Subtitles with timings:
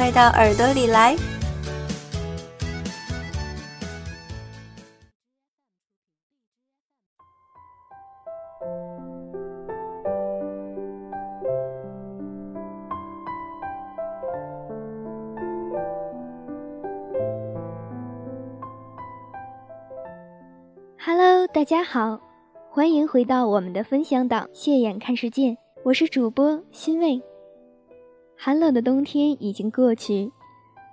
[0.00, 1.14] 快到耳朵里来
[20.98, 22.18] ！Hello，大家好，
[22.70, 25.50] 欢迎回到我们的分享档《谢眼看世界》，
[25.84, 27.20] 我是主播欣慰。
[28.42, 30.32] 寒冷的冬天已经过去，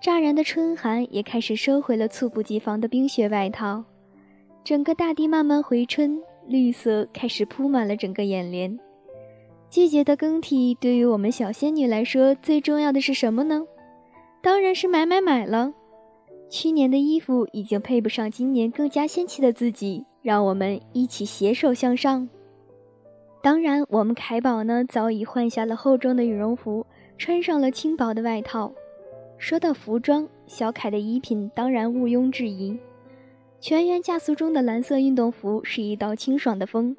[0.02, 3.86] 乍然的春寒也开始收回了猝不及防的冰雪外套，
[4.66, 8.78] 整个大地慢慢回春，绿色开始铺满了整个眼帘。
[9.70, 13.66] 季节的更替对于我们小仙女来说，最重要的是什么呢？
[14.42, 15.72] 当然是买买买了。
[16.50, 22.28] 去年的衣服已经配不上今年更加仙气的自己，让我们一起携手向上。
[23.42, 26.86] 当然，我们凯宝呢早已换下了厚重的羽绒服，
[27.18, 28.74] 穿上了轻薄的外套。
[29.38, 32.78] 说到服装，小凯的衣品当然毋庸置疑。
[33.60, 36.96] 全员加速中的蓝色运动服是一道清爽的风，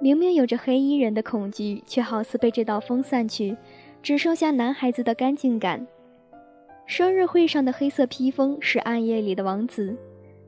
[0.00, 3.56] 明明有着黑衣人的恐惧，却好似被这道风散去，
[4.02, 5.86] 只剩下男孩子的干净感。
[6.86, 9.96] 生日会上的黑色披风是暗夜里的王子，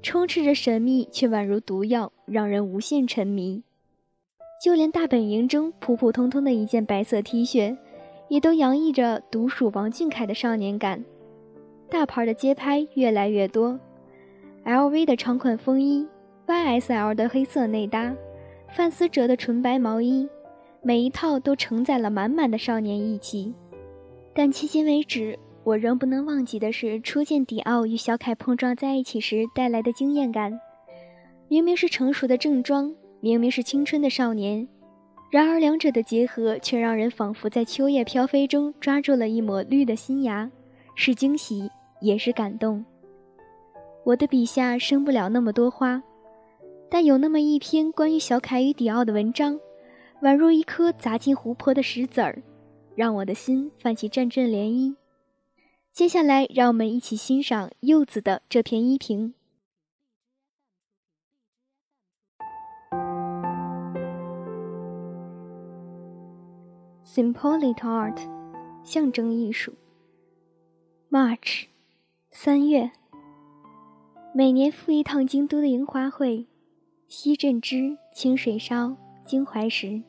[0.03, 3.63] 充斥着神秘，却宛如毒药，让人无限沉迷。
[4.63, 7.77] 就连大本营中普普通通的一件白色 T 恤，
[8.33, 11.05] 也都洋溢着独属王俊凯的少年感。
[11.91, 13.79] 大牌的街拍越来越多
[14.65, 16.09] ，LV 的长款风衣
[16.47, 18.17] ，YSL 的黑色内搭，
[18.75, 20.27] 范思哲的纯白毛衣，
[20.81, 23.53] 每一套都承载了满满的少年意气。
[24.33, 30.59] 但迄今为止，我仍不能忘记的是初见迪奥与小凯碰撞在一起时带来的惊艳感。
[31.49, 34.67] 明明是成熟的正装，明明是青春的少年，
[35.33, 40.51] 然而两者的结合却让人仿佛在秋叶飘飞中抓住了一抹绿的新芽，
[40.95, 41.71] 是惊喜
[42.03, 42.85] 也是感动。
[44.05, 46.03] 我的笔下生不了那么多花，
[46.91, 49.59] 但有那么一篇关于小凯与迪奥的文章，
[50.21, 52.43] 宛若一颗砸进湖泊的石子儿，
[52.95, 54.95] 让我的心泛起阵阵涟漪。
[55.95, 59.33] 接下来，让我们一起欣赏柚子的这篇依评。
[67.15, 68.17] Symbolic art，
[68.83, 69.75] 象征艺术。
[71.11, 71.67] March，
[72.31, 72.91] 三月。
[74.35, 76.47] 每年赴一趟京都的樱花会，
[77.09, 78.97] 西镇之清水烧
[79.27, 80.03] 京怀石。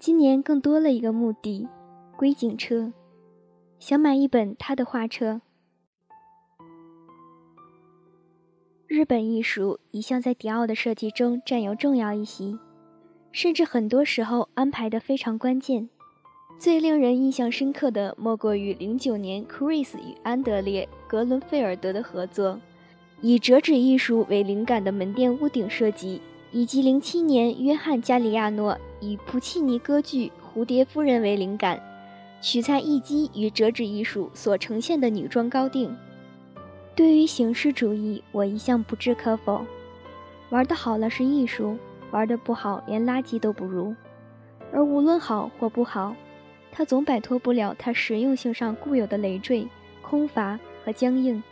[0.00, 1.68] 今年更多了一个目的，
[2.16, 2.92] 龟井车。
[3.78, 5.40] 想买一本他的画册。
[8.88, 12.58] 日本艺术一向在迪奥的设计中占有重要一席，
[13.30, 15.88] 甚至很多时候安排的非常关键。
[16.60, 22.60] 最令人印象深刻的莫过于零九年 Chris 与安德烈·格伦菲尔德的合作，
[23.22, 26.20] 以折纸艺术为灵感的门店屋顶设计，
[26.52, 31.82] 以及零七年约翰·加里亚诺以普契尼歌剧《蝴蝶夫人》为灵感。
[32.42, 35.96] 取材艺伎与折纸艺术所呈现的女装高定。
[36.94, 39.64] 对于形式主义，我一向不置可否。
[40.50, 41.78] 玩得好了是艺术，
[42.10, 43.94] 玩得不好连垃圾都不如。
[44.70, 46.14] 而无论好或不好，
[46.72, 49.66] 它总摆脱不了它实用性上固有的累赘、
[50.02, 51.42] 空乏和僵硬。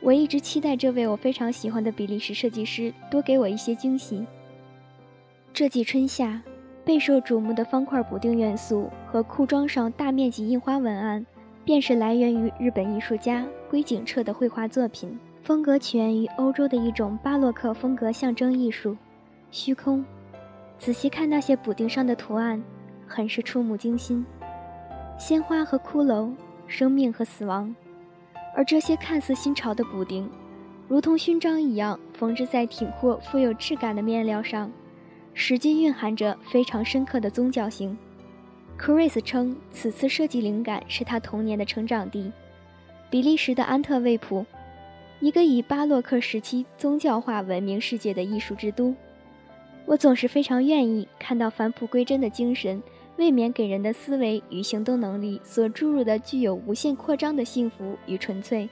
[0.00, 4.24] 我一直期待这位我非常喜欢的比利时设计师多给我一些惊喜。
[5.52, 6.42] 这季春夏。
[6.84, 11.24] 备受瞩目的方块补丁元素和裤装上大面积印花文案，
[11.64, 15.18] 便是来源于日本艺术家龟井彻的绘画作品。
[15.42, 18.94] 风格起源于欧洲的一种巴洛克风格象征艺术，
[19.50, 20.04] 虚空。
[20.78, 22.62] 仔细看那些补丁上的图案，
[23.06, 24.24] 很是触目惊心。
[25.18, 26.32] 鲜花和骷髅，
[26.66, 27.74] 生命和死亡。
[28.56, 30.30] 而这些看似新潮的补丁，
[30.88, 34.70] 如同勋章一样缝制在挺阔、富有质感的面料上。
[35.32, 37.96] 实际蕴含着非常深刻的宗教性。
[38.78, 42.30] Chris 称，此次设计灵感是他童年的成长地——
[43.10, 44.46] 比利时的安特卫普，
[45.20, 48.94] 一个以巴洛克时期宗教化闻名世界的艺术之都。
[49.86, 52.82] 我总是非常愿意看到返璞归真的精神
[53.16, 58.68] 未免给人的思维与行动能力所注入的具有无限扩张的幸福与纯粹。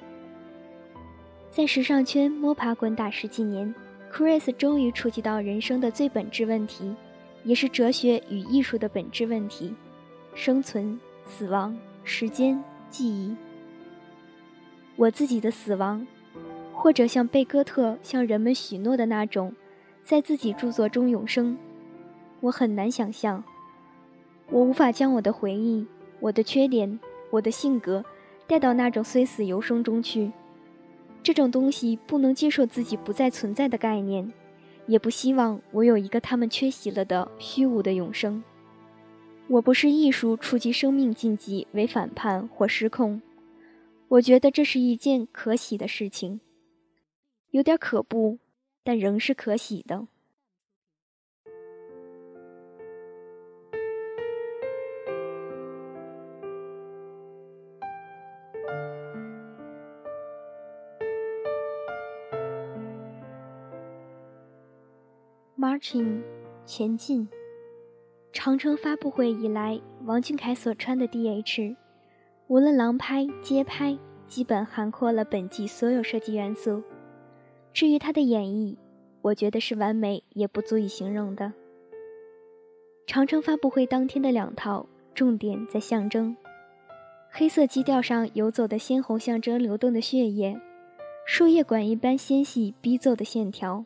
[1.51, 3.73] 在时尚圈摸爬滚打十几年
[4.13, 6.95] ，Chris 终于触及到人生的最本质问题，
[7.45, 9.73] 也是哲学与艺术的本质问题：
[10.35, 13.37] 生存、死亡、时间、记忆。
[14.97, 16.07] 我自己的死亡，
[16.73, 19.55] 或者像贝戈特向人们许诺的那种，
[20.03, 21.57] 在自己著作中永生，
[22.41, 23.45] 我很难想象。
[24.53, 25.87] 我无法将我的回忆、
[26.21, 27.01] 我的缺点、
[27.31, 28.05] 我的性格
[28.47, 30.31] 带到那种虽死犹生中去。
[31.23, 34.31] 这种东西不能接受自己不再存在的概念，
[34.87, 38.45] 也不希望我有一个他们缺席了的虚无的永生。
[39.49, 43.23] 我不是艺术触及生命禁忌为反叛或失控。
[44.09, 46.41] 我觉得这是一件可喜的事情，
[47.53, 48.39] 有点可怖，
[48.85, 50.07] 但仍是可喜的。
[66.65, 67.29] 前进。
[68.33, 71.75] 长城发布会以来，王俊凯所穿的 D.H。
[72.47, 73.99] 无论廊拍、街拍，
[74.29, 76.81] 基本涵括了本季所有设计元素。
[77.73, 78.77] 至于他的演绎，
[79.23, 81.53] 我觉得是完美也不足以形容的。
[83.05, 86.37] 长城发布会当天的两套，重点在象征：
[87.29, 90.55] 黑色基调上游走的鲜红，象征流动的血液；
[91.27, 93.85] 输液管一般纤细逼奏的线条，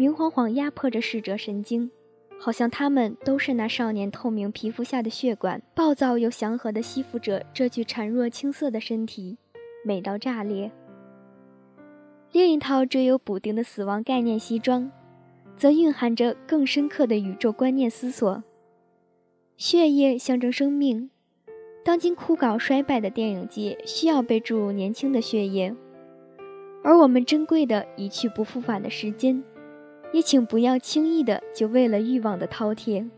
[0.00, 1.90] 明晃晃压迫着视者神经。
[2.38, 9.36] 好像他们都是那少年透明皮肤下的血管，暴躁又祥和地吸附着这具孱弱青涩的身体，
[9.84, 10.72] 美到炸裂。
[12.32, 14.90] 另一套缀有补丁的死亡概念西装，
[15.58, 18.42] 则蕴含着更深刻的宇宙观念思索。
[19.58, 21.10] 血液象征生命，
[21.84, 25.76] 当今枯槁衰败的电影界需要被注入年轻的血液，
[26.82, 29.44] 而我们珍贵的一去不复返的时间。
[30.12, 33.08] 也请不要轻易的就为了欲望的饕餮。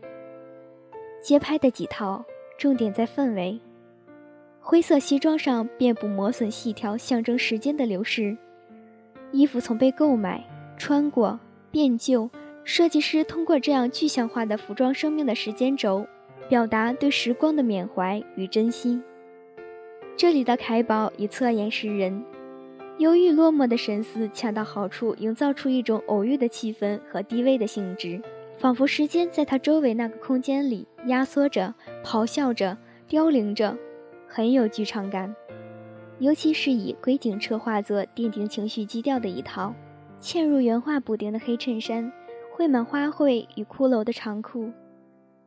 [1.21, 2.23] 街拍的几套，
[2.57, 3.59] 重点在氛围。
[4.59, 8.37] 灰色西装上遍布磨损细条，象征时间的流逝。
[9.31, 10.43] 衣服从被购买、
[10.77, 11.39] 穿过、
[11.71, 12.29] 变旧，
[12.63, 16.05] 设计师通过这样具象化的服装生命的时间轴，
[16.47, 19.01] 表达对时光的缅怀与珍惜。
[20.15, 22.23] 这里的凯宝以侧颜示人。
[22.99, 28.21] 忧郁落寞的神思恰到好处，营造出一种偶遇的气氛和低微的性质，
[28.57, 31.73] 仿佛时间在他周围那个空间里压缩着、
[32.03, 33.75] 咆哮着、凋零着，
[34.27, 35.35] 很有剧场感。
[36.19, 39.73] 尤其是以龟顶车画作奠定情绪基调的一套，
[40.21, 42.13] 嵌入原画补丁的黑衬衫，
[42.53, 44.71] 绘满花卉与骷髅的长裤，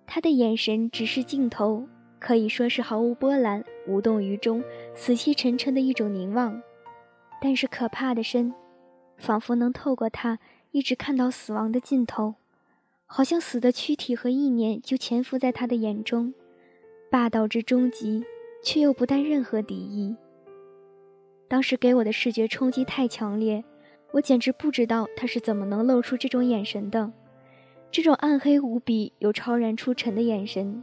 [0.04, 1.86] 他的眼神直视镜头，
[2.18, 4.62] 可以说是毫无波澜、无动于衷、
[4.94, 6.60] 死气沉沉的一种凝望。
[7.40, 8.52] 但是可怕的深，
[9.16, 10.38] 仿佛能透过它
[10.72, 12.34] 一直看到死亡的尽头，
[13.06, 16.34] 好像死的躯体和意念就潜伏在他的眼中，
[17.10, 18.24] 霸道之终极，
[18.62, 20.16] 却又不带任何敌意。
[21.48, 23.62] 当时给我的视觉冲击太强烈，
[24.12, 27.12] 我简直不知道他是怎么能露出这种眼神的，
[27.90, 30.82] 这种暗黑无比又超然出尘的眼神，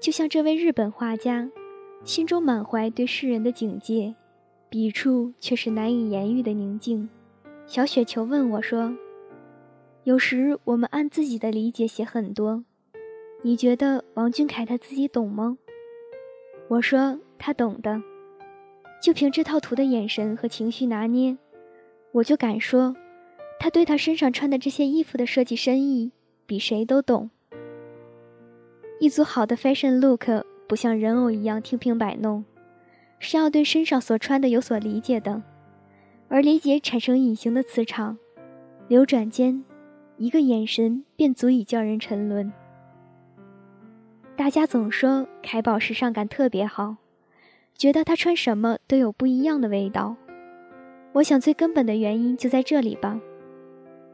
[0.00, 1.50] 就像这位日本画家，
[2.04, 4.14] 心中满怀对世人的警戒。
[4.72, 7.06] 笔触却是难以言喻的宁静。
[7.66, 8.96] 小雪球问我说
[10.04, 12.64] ：“有时我们按自己的理解写很多，
[13.42, 15.58] 你觉得王俊凯他自己懂吗？”
[16.68, 18.00] 我说：“他懂的，
[19.02, 21.36] 就凭这套图的眼神和情绪拿捏，
[22.12, 22.96] 我就敢说，
[23.60, 26.12] 他对他身上穿的这些衣服的设计深意，
[26.46, 27.28] 比谁都懂。
[29.00, 32.42] 一组好的 fashion look 不像人偶一样听凭摆弄。”
[33.24, 35.40] 是要对身上所穿的有所理解的，
[36.26, 38.18] 而理解产生隐形的磁场，
[38.88, 39.62] 流转间，
[40.16, 42.52] 一个眼神便足以叫人沉沦。
[44.34, 46.96] 大家总说凯宝时尚感特别好，
[47.78, 50.16] 觉得他穿什么都有不一样的味道。
[51.12, 53.20] 我想最根本的原因就在这里吧。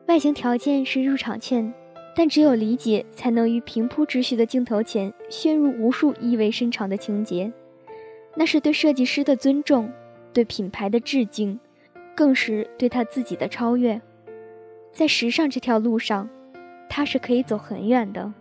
[0.08, 1.72] 外形条件是入场券，
[2.14, 7.50] 但只有理解才能于平铺直叙的镜头前陷入无数意味深长的情节。
[8.35, 9.90] 那是对设计师的尊重，
[10.32, 11.58] 对品牌的致敬，
[12.14, 14.00] 更是对他自己的超越。
[14.92, 16.28] 在时尚这条路上，
[16.88, 18.32] 他是可以走很远的。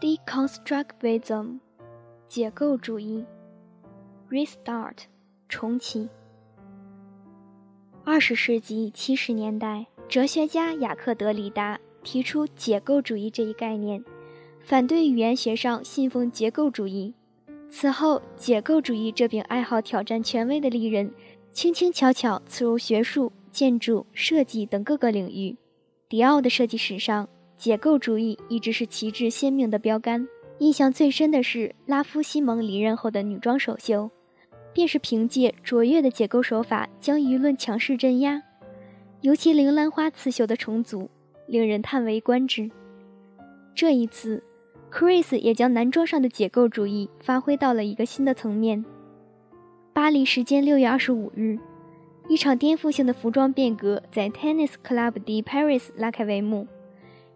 [0.00, 1.60] Deconstructivism，
[2.28, 3.24] 解构主义。
[4.28, 5.04] Restart，
[5.48, 6.08] 重启。
[8.04, 14.04] 二十世纪七十年代，哲学家雅克·德里达提出解构主义这一概念，
[14.60, 17.14] 反对语言学上信奉结构主义。
[17.70, 21.10] 此后，解构主义这柄爱好挑战权威的利刃，
[21.50, 25.56] 轻轻巧巧刺入学术、建筑、设计等各个领域。
[26.08, 30.26] 迪奥的设计史上，解构主义一直是旗帜鲜明的标杆。
[30.58, 34.10] 印象最深的是拉夫西蒙离任后的女装首秀。
[34.72, 38.42] 便是凭借卓越的解构手法将舆论强势镇压，
[39.20, 41.08] 尤其铃兰花刺绣的重组
[41.46, 42.68] 令人叹为观止。
[43.72, 44.42] 这一次
[44.90, 48.84] ，Chris 也将男装上的解构主义发挥到了一个新的层面。
[49.92, 51.56] 巴黎时间六月二十五日，
[52.28, 56.66] 一场颠覆性的服装变革在 Tennis Club de Paris 拉开帷幕，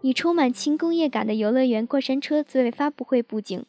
[0.01, 3.65] 以充满轻工业感的游乐园过山车作为发布会布景。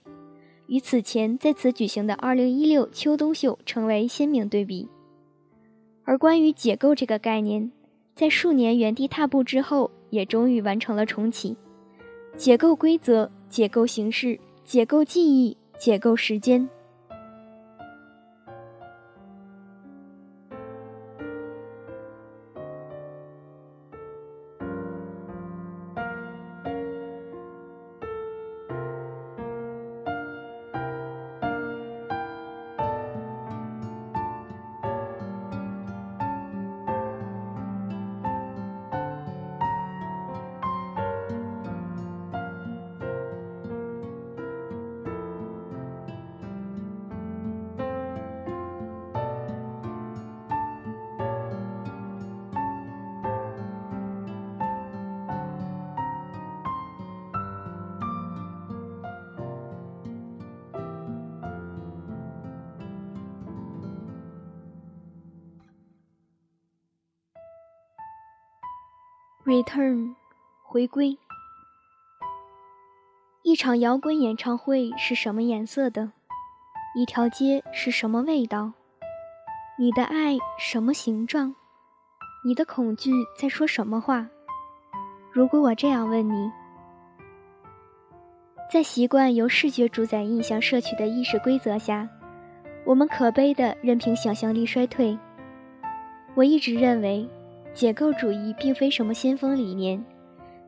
[0.68, 4.88] 与此前在此举行的2016秋冬秀成为鲜明对比。
[6.04, 7.72] 而关于解构这个概念，
[8.16, 11.56] 在数年原地踏步之后，也终于完成了重启。
[12.38, 16.70] 解构规则，解构形式，解构记忆，解构时间。
[69.50, 70.14] Return，
[70.62, 71.18] 回归。
[73.42, 76.12] 一场摇滚演唱会是什么颜色的？
[76.96, 78.74] 一条街是什么味道？
[79.80, 81.56] 你的爱什么形状？
[82.46, 84.28] 你的恐惧在说什么话？
[85.32, 86.52] 如果我这样问你，
[88.72, 92.08] 在习惯由视觉主宰印象摄取的意识规则下，
[92.86, 95.18] 我们可悲的任凭想象力衰退。
[96.36, 97.28] 我一直认为。
[97.74, 100.04] 解构主义并非什么先锋理念，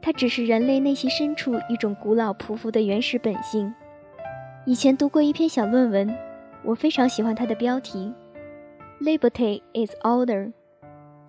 [0.02, 3.74] 它只是人类内心深处一种古老匍匐的原始本性。
[4.66, 6.16] 以前读过一篇小论文，
[6.64, 8.14] 我非常喜欢它的标题
[9.02, 10.54] ：“Liberty is order”，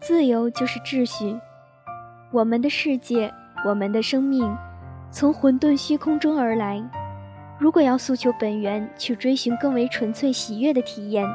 [0.01, 1.37] 自由就是秩序。
[2.31, 3.33] 我们的世界，
[3.67, 4.57] 我们的生命，
[5.11, 6.83] 从混沌虚空中而来。
[7.59, 11.27] 如果要诉求本源，去追寻更为纯粹喜悦的体验。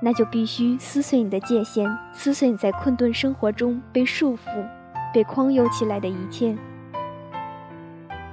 [0.00, 4.66] 那就必须撕碎你的界限，撕碎你在困顿生活中被束缚、
[5.12, 6.56] 被框囿起来的一切。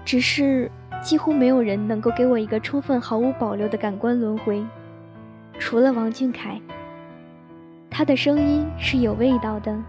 [0.06, 4.64] 只是几乎没有人能够给我一个充分、毫无保留的感官轮回，
[5.58, 6.62] 除了王俊凯。
[7.90, 9.82] 他的声音是有味道的，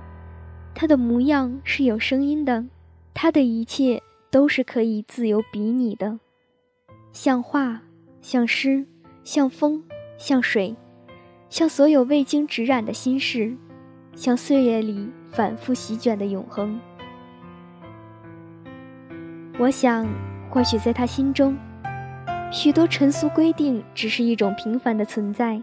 [0.75, 2.64] 他的模样是有声音的，
[3.12, 6.18] 他的一切都是可以自由比拟的，
[7.12, 7.83] 像画，
[8.23, 8.87] 像诗，
[9.25, 9.83] 像风，
[10.16, 10.75] 像水。
[11.48, 13.56] 像所有未经指染的心事，
[14.14, 16.78] 像岁月里反复席卷的永恒。
[19.58, 20.06] 我想，
[20.50, 21.56] 或许在他心中，
[22.50, 25.62] 许多陈俗规定只是一种平凡的存在，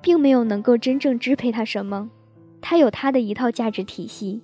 [0.00, 2.10] 并没有能够真正支配他什么。
[2.60, 4.40] 他有他的一套价值体系，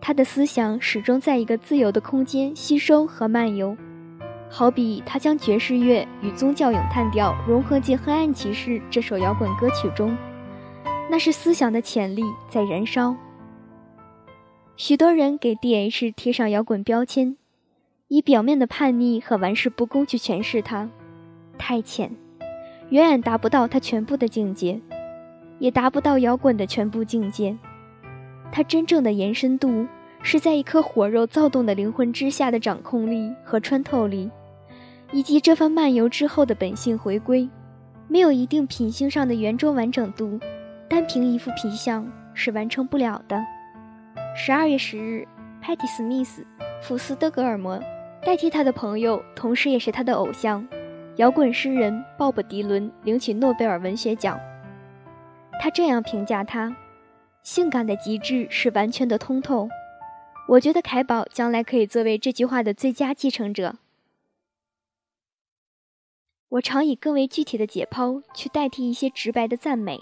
[0.00, 3.76] 他的思想始终在一个自由的空间吸收和漫游。
[4.48, 10.16] 好比他将爵士乐与宗教咏叹调融合进《黑暗骑士》这首摇滚歌曲中，
[11.10, 13.14] 那是思想的潜力在燃烧。
[14.76, 17.36] 许多人给 D.H 贴上摇滚标签，
[18.08, 20.88] 以表面的叛逆和玩世不恭去诠释它，
[21.58, 22.14] 太浅，
[22.90, 24.80] 远远达不到他全部的境界，
[25.58, 27.56] 也达不到摇滚的全部境界。
[28.52, 29.86] 它真正的延伸度。
[30.28, 34.28] 是在一颗火热躁动的灵魂之下的掌控力和穿透力，
[35.12, 37.48] 以及这番漫游之后的本性回归，
[38.08, 40.36] 没有一定品性上的圆周完整度，
[40.88, 42.04] 单凭一副皮相
[42.34, 43.40] 是完成不了的。
[44.34, 45.24] 十二月十日
[45.62, 46.42] ，Patty Smith
[46.82, 47.80] 福斯德格尔摩
[48.20, 50.66] 代替他的朋友，同时也是他的偶像，
[51.18, 54.36] 摇滚诗人鲍勃迪伦领取诺贝尔文学奖。
[55.60, 56.74] 他这样评价他：
[57.44, 59.68] 性感的极致是完全的通透。
[60.48, 63.76] 我觉得凯宝将来可以作为这句话的最佳继承者。
[66.50, 70.00] 我常以更为具体的解剖去代替一些直白的赞美，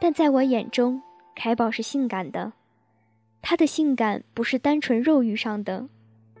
[0.00, 1.02] 但在我眼中，
[1.36, 2.54] 凯宝是性感的。
[3.42, 5.86] 他的性感不是单纯肉欲上的，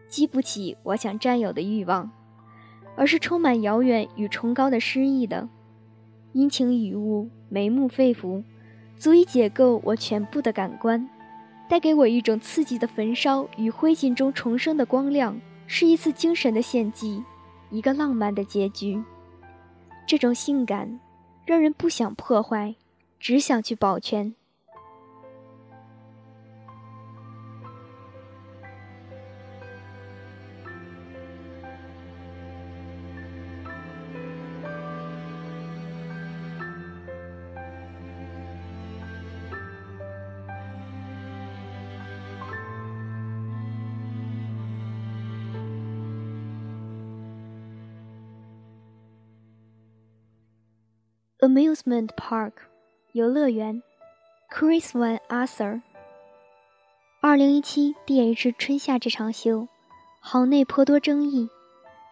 [0.08, 2.10] 激不起我想占有的欲望，
[2.96, 5.46] 而是充满遥远与崇高的诗意的，
[6.32, 8.42] 阴晴雨雾，眉目肺腑，
[8.96, 11.08] 足以解构我全部的感官，
[11.68, 17.22] 带给我一种刺激的焚烧与灰烬中重生的光亮，是一次精神的献祭，
[17.70, 19.02] 一个浪漫的结局。
[20.06, 20.98] 这种性感，
[21.44, 22.74] 让人不想破坏，
[23.20, 24.34] 只想去保全。
[51.40, 52.50] Amusement Park，
[53.12, 53.80] 游乐园
[54.50, 55.82] ，Chris Van Arthur。
[57.20, 59.68] 二零一七 D.H 春夏这场秀，
[60.20, 61.48] 行内颇多争议，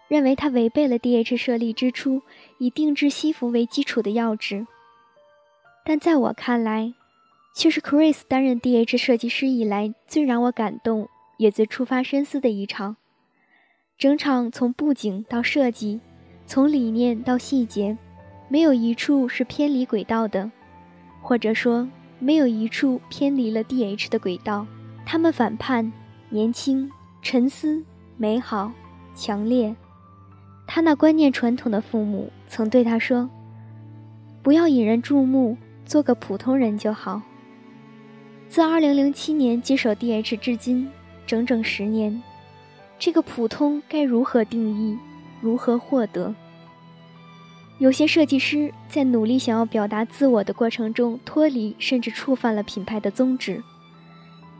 [0.06, 2.22] 认为他违背了 D.H 设立之初
[2.58, 4.64] 以定制西服为基础的要旨。
[5.84, 6.94] 但在我看来，
[7.52, 12.96] 却是 Chris 担任 D.H 设计师以来最让我感动，也最触发深思的一场。
[13.98, 15.98] 整场从布景到设计，
[16.46, 17.98] 从理念到细节。
[18.48, 20.50] 没有一处是偏离轨道的，
[21.20, 24.66] 或者说，没有一处偏离了 D.H 的轨道。
[25.04, 25.92] 他们反叛、
[26.30, 26.90] 年轻、
[27.22, 27.84] 沉思、
[28.16, 28.72] 美好、
[29.14, 29.74] 强烈。
[30.66, 33.30] 他那观念传统的父母曾对他说
[34.42, 37.22] ：“不要引人注目，做个普通人就好。”
[38.48, 40.88] 自2007年接手 D.H 至今，
[41.26, 42.22] 整整十年，
[42.98, 44.96] 这个普通该如何定义？
[45.40, 46.34] 如何获得？
[47.78, 53.60] 有些设计师在努力想要表达自我的过程中脱离，甚至触犯了品牌的宗旨；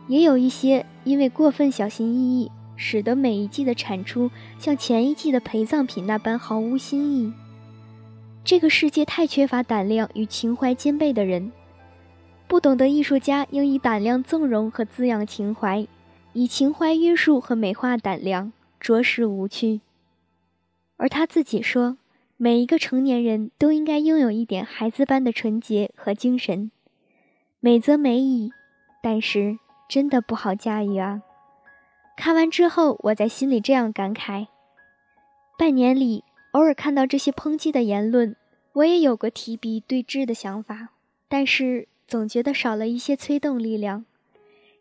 [0.06, 7.32] 也有一些因为过分小心翼翼，使得每一季的产出像前一季的陪葬品那般毫无新意。
[8.44, 11.50] 这个世界太缺乏胆量与情怀兼备的人，
[12.46, 15.86] 不懂得艺术家应以胆量纵容和滋养情怀，
[16.34, 19.80] 以情怀约束和美化胆量，着实无趣。
[20.98, 21.96] 而他自己说。
[22.38, 26.70] 每一个成年人都应该拥有一点孩子般的纯洁和精神，
[27.60, 28.52] 美则美矣，
[29.02, 31.22] 但是真的不好驾驭啊！
[32.14, 34.48] 看完之后，我在心里这样感慨：
[35.58, 38.36] 半年里，偶尔看到这些抨击的言论，
[38.74, 40.90] 我也有过提笔对峙的想法，
[41.28, 44.04] 但是总觉得少了一些催动力量，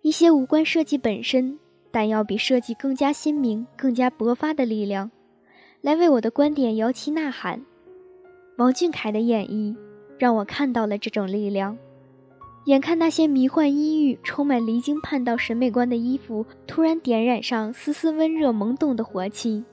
[0.02, 1.58] 一些无关设计本身，
[1.90, 5.10] 但要比设计更加鲜明、更加勃发的力量。
[5.86, 7.62] 来为我的观点摇旗呐喊。
[8.58, 9.76] 王俊凯的演绎
[10.18, 11.78] 让我看到了这种力量。
[12.64, 19.64] 眼看那些迷幻阴郁、充满离经叛道审美观的衣服，突然点染上丝丝温热萌动的活气，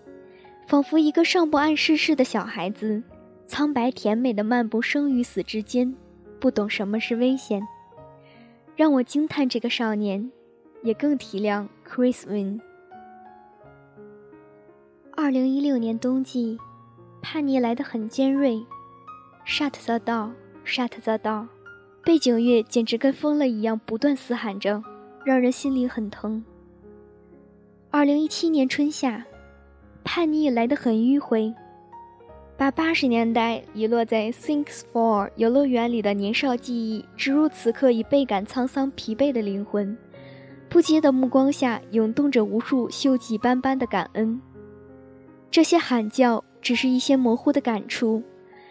[0.66, 3.02] 仿佛一个尚不谙世事的小孩子，
[3.46, 5.94] 苍白甜美的漫步生与死之间，
[6.38, 7.66] 不懂什么是危险，
[8.76, 10.30] 让我惊叹这个少年，
[10.82, 12.60] 也更体谅 Chris Win。
[15.14, 16.58] 二零一六年冬季，
[17.20, 18.64] 叛逆来得很尖锐。
[19.46, 20.30] Shut the door!
[20.64, 21.48] Shut the door!
[22.02, 24.82] 背景乐简直跟疯了一样，不断嘶喊着，
[25.22, 26.42] 让人心里很疼。
[27.90, 29.26] 二零一七年春夏，
[30.02, 31.52] 叛逆来得很迂回，
[32.56, 39.96] 把八十年代遗落在 Thinks For 游乐园里的年少记忆植入此刻已倍感沧桑疲惫的灵魂，
[40.70, 44.40] 不羁的目光下涌动着无数锈迹斑斑的感恩。
[45.52, 48.22] 这些喊叫只是一些模糊的感触，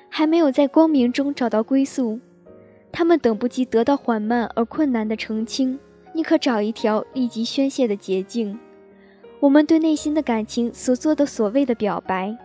[0.09, 2.19] 还没有在光明中找到归宿。
[2.91, 5.77] 他们等不及得到缓慢而困难的澄清，
[6.15, 8.57] 宁可找一条立即宣泄的捷径。
[9.39, 12.35] 我们对内心的感情所做的所谓的表白，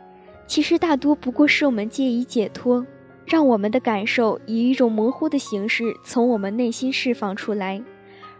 [0.46, 2.86] 其实大多不过是我们借以解脱，
[3.24, 7.82] 让我们的感受以一种模糊的形式从我们内心释放出来，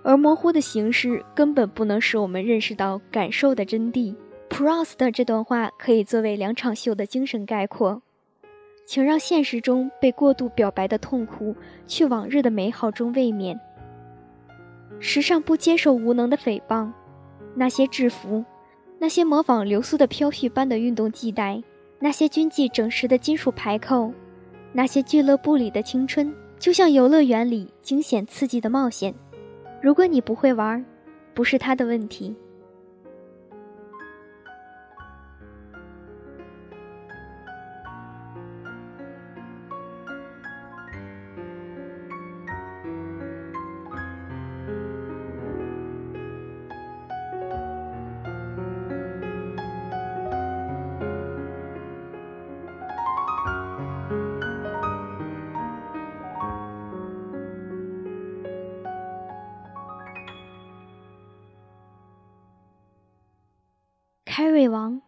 [0.02, 4.14] 而模糊的形式根本不能使我们认识到感受的真谛。
[4.48, 8.00] Proust 的这段话可以作为两场秀的精神概括，
[8.86, 11.54] 请让现实中被过度表白的痛苦，
[11.86, 13.58] 去往日的美好中卫冕。
[14.98, 16.90] 时尚不接受无能的诽谤，
[17.54, 18.44] 那些制服，
[18.98, 21.62] 那些模仿流苏的飘絮般的运动系带，
[21.98, 24.12] 那些军纪整实的金属排扣，
[24.72, 29.14] 那些俱乐部里的青春，就像游乐园里惊险刺激的冒险。
[29.82, 30.82] 如果你不会玩，
[31.34, 32.34] 不是他的问题。
[64.36, 65.00] 凯瑞王。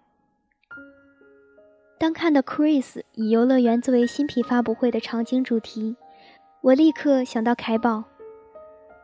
[1.99, 5.97] 当看到 Chris 以游乐园作为新品发布会的场景主题，
[6.63, 8.05] 我立刻想到凯宝。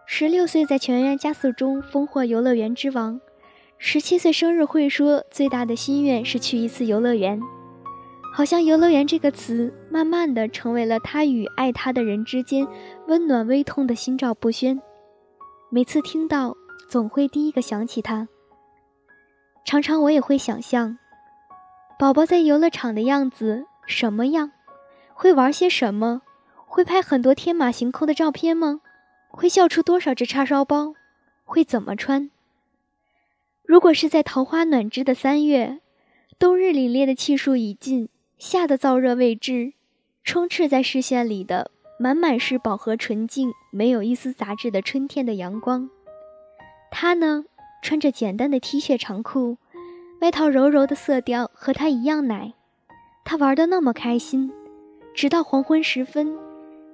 [0.07, 3.21] 十六岁在全员加速中封获游乐园之王，
[3.77, 7.39] 十七岁生日会说最大的心愿是去一次游乐园。
[8.33, 12.67] 好像“游乐园”这个词，慢慢的成为了他与爱他的人之间
[13.09, 14.81] 温暖微痛的心照不宣。
[15.69, 16.57] 每次听到，
[16.89, 18.27] 总会第一个想起他。
[19.65, 20.99] 常常我也会想象，
[21.99, 24.53] 宝宝在游乐场的样子什么样，
[25.15, 26.21] 会玩些什么，
[26.67, 28.81] 会拍很多天马行空的照片吗？
[29.29, 30.95] 会笑出多少只叉烧包？
[31.45, 32.31] 会怎么穿？
[33.65, 35.81] 如果是在桃花暖枝的三月，
[36.39, 38.09] 冬日凛冽的气数已尽。
[38.37, 39.73] 夏的燥热未至，
[40.23, 45.89] 充斥在视线里的满满是饱和纯净、没有一丝杂质的春天的阳光。
[46.91, 47.45] 他呢，
[47.85, 49.59] 穿着简单的 T 恤长裤，
[50.23, 52.55] 外套柔柔的色调和他一样奶。
[53.27, 54.51] 他玩得那么开心，
[55.15, 56.35] 直到黄昏时分，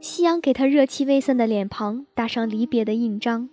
[0.00, 3.48] 夕阳给他热气未散的脸庞打上离别的印章。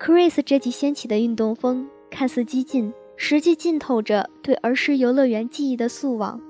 [0.00, 2.94] Chris 这季掀起的运动风看似激进。
[3.18, 6.40] 实际浸透着对儿时游乐园记忆的素往，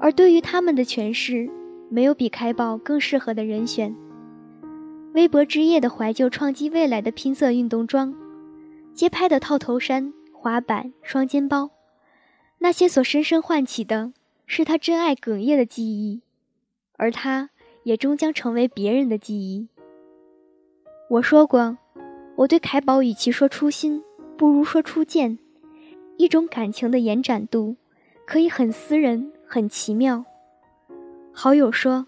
[0.00, 1.48] 而对于他们的诠释，
[1.88, 3.94] 没有比开宝更适合的人选。
[5.14, 8.14] 微博之夜的怀旧创击未来的拼色运动装，
[8.94, 11.70] 街拍的套头衫、滑板、双肩包，
[12.58, 14.12] 那些所深深唤起的
[14.46, 16.22] 是他真爱哽咽的记忆，
[16.96, 17.50] 而他
[17.82, 19.68] 也终将成为别人的记忆。
[21.10, 21.76] 我说过，
[22.36, 24.02] 我对凯宝与其说初心，
[24.38, 25.38] 不如说初见。
[26.16, 27.76] 一种感情的延展度，
[28.26, 30.24] 可以很私人、很奇妙。
[31.32, 32.06] 好友说，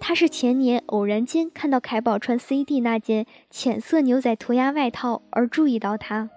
[0.00, 6.30] 他是前年偶然间看到凯宝穿 CD 那件浅色牛仔涂鸦外套而注意到他，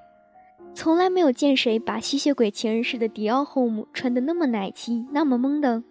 [0.74, 5.84] 从来没有见谁把吸血鬼情人似的迪奥 home 穿得那么奶气、那么萌的，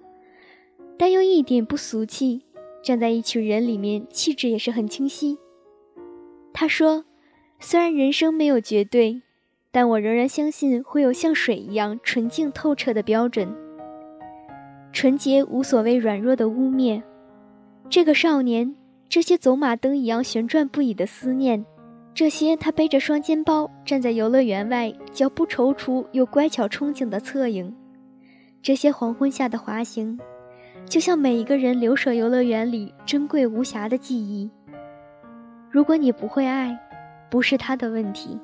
[0.98, 2.44] 但又一点不俗气，
[2.83, 5.38] 站在一群人里面，气质也是很清晰。
[6.52, 7.04] 他说，
[7.59, 9.22] 虽然人生没有绝对。
[9.72, 13.54] 但我仍然相信会有像水一样纯净透彻的标准，
[14.92, 17.00] 纯洁无所谓软弱的污蔑。
[17.90, 18.72] 这个少年，
[19.09, 21.64] 这些走马灯一样旋转不已的思念，
[22.14, 27.74] 这些他背着双肩包站在游乐园外脚步踌躇又乖巧憧憬的侧影，
[28.62, 30.16] 这些黄昏下的滑行，
[30.87, 34.48] 就像每一个人留守游乐园里珍贵无瑕的记忆。
[35.68, 36.79] 如果你不会爱，
[37.29, 38.38] 不是他的问题。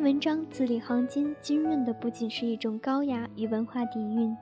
[0.00, 4.34] 文章字里行间浸润的不仅是一种高雅与文化底蕴，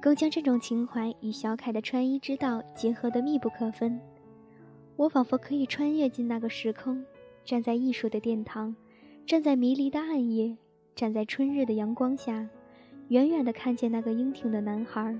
[0.00, 4.00] 更将这种情怀与小凯的穿衣之道结合得密不可分。
[4.94, 7.04] 我仿佛可以穿越进那个时空，
[7.44, 8.74] 站在艺术的殿堂，
[9.26, 10.56] 站在迷离的暗夜，
[10.94, 12.48] 站在春日的阳光下，
[13.08, 15.18] 远远地看见那个英挺的男孩，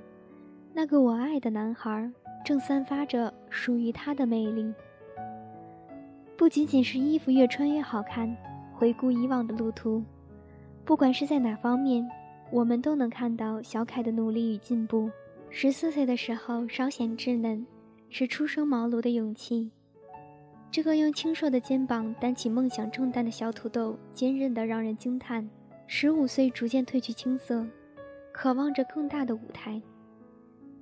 [0.72, 2.09] 那个我爱的男孩，
[2.44, 4.72] 正散发着属于他的魅力。
[6.37, 8.35] 不仅仅是衣服越穿越好看。
[8.77, 10.03] 回顾以往的路途，
[10.85, 12.07] 不管是在哪方面，
[12.51, 15.11] 我们都能看到小凯的努力与进步。
[15.49, 17.67] 十四岁的时候稍显稚嫩，
[18.11, 19.71] 是初生茅庐的勇气。
[20.71, 25.49] 这个用清瘦的肩膀担起梦想重担的小土豆，坚韧得让人惊叹。
[25.87, 27.67] 十五岁逐渐褪去青涩，
[28.31, 29.81] 渴望着更大的舞台。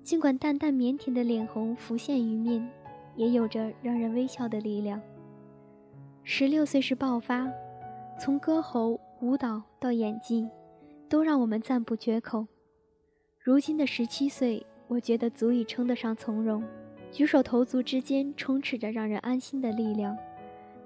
[0.02, 2.68] 尽管淡淡腼腆的脸红浮现于面，
[3.14, 5.00] 也有着让人微笑的力量。
[6.24, 7.48] 十六岁时爆发。
[8.18, 10.48] 从歌喉、舞蹈到演技，
[11.08, 12.46] 都让我们赞不绝口。
[13.38, 16.62] 如今的十七岁，我觉得足以称得上从容。
[17.10, 20.16] 举手投足之间，充斥着让人安心的力量，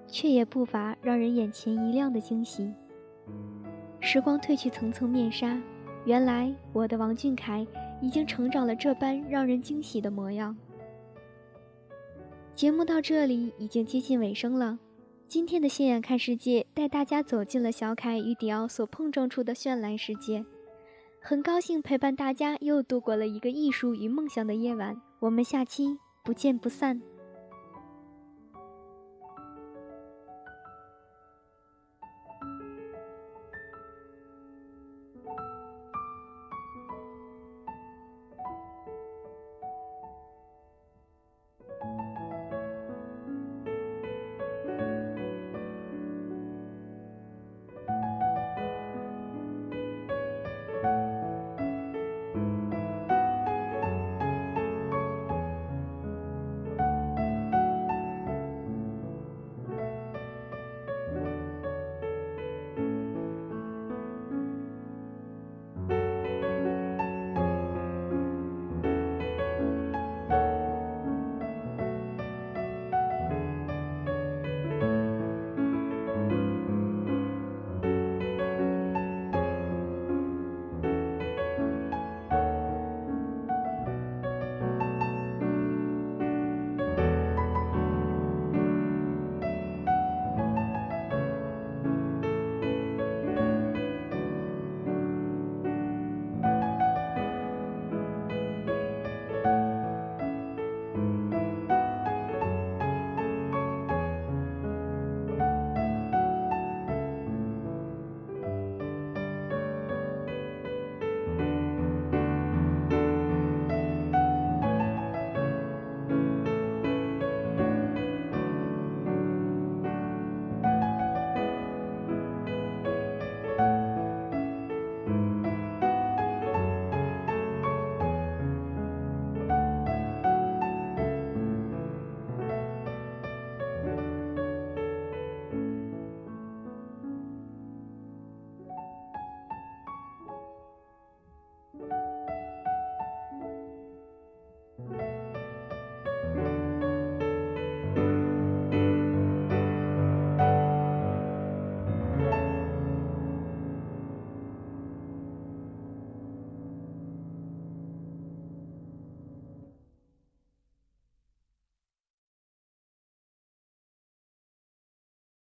[0.06, 2.72] 却也不乏让人眼前一亮的惊喜。
[4.00, 5.60] 时光褪去层层面纱，
[6.04, 7.66] 原来我的王俊凯
[8.00, 10.56] 已经成长了这般让人惊喜的模样。
[12.52, 14.78] 节目到这里已经接近尾声了。
[15.28, 20.42] 今天的《现眼看世界》带大家走进了小凯与迪奥所碰撞出的绚烂世界，
[21.20, 24.96] 很高兴陪伴大家又度过了一个艺术与梦想的夜晚。
[25.20, 27.02] 我们下期不见不散。